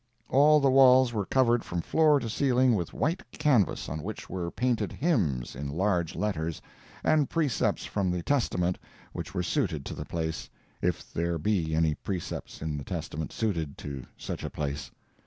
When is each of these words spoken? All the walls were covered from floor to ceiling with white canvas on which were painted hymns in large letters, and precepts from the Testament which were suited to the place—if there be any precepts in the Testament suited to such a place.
All 0.29 0.59
the 0.59 0.71
walls 0.71 1.13
were 1.13 1.27
covered 1.27 1.63
from 1.63 1.81
floor 1.81 2.19
to 2.21 2.27
ceiling 2.27 2.73
with 2.73 2.91
white 2.91 3.21
canvas 3.33 3.87
on 3.87 4.01
which 4.01 4.27
were 4.27 4.49
painted 4.49 4.91
hymns 4.91 5.55
in 5.55 5.67
large 5.69 6.15
letters, 6.15 6.59
and 7.03 7.29
precepts 7.29 7.85
from 7.85 8.09
the 8.09 8.23
Testament 8.23 8.79
which 9.13 9.35
were 9.35 9.43
suited 9.43 9.85
to 9.85 9.93
the 9.93 10.03
place—if 10.05 11.13
there 11.13 11.37
be 11.37 11.75
any 11.75 11.93
precepts 11.93 12.63
in 12.63 12.77
the 12.79 12.83
Testament 12.83 13.31
suited 13.31 13.77
to 13.77 14.03
such 14.17 14.43
a 14.43 14.49
place. 14.49 14.89